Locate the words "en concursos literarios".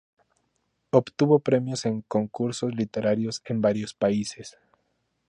1.85-3.43